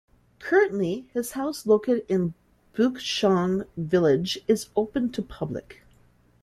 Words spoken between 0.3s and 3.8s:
Currently his house located in Bukchon